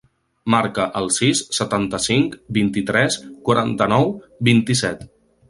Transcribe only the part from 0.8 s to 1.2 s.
el